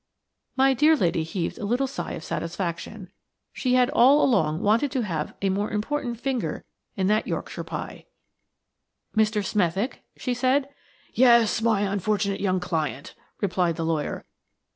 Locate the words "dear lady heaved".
0.73-1.59